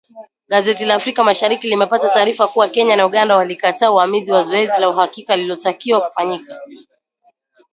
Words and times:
Gazeti 0.47 0.85
la 0.85 0.95
Africa 0.95 1.19
Mashariki 1.23 1.67
limepata 1.67 2.09
taarifa 2.09 2.47
kuwa 2.47 2.67
Kenya 2.69 2.95
na 2.95 3.05
Uganda 3.05 3.35
walikataa 3.37 3.91
uamuzi 3.91 4.31
wa 4.31 4.43
zoezi 4.43 4.81
la 4.81 4.89
uhakiki 4.89 5.31
lililotakiwa 5.35 6.01
kufanyika 6.01 6.59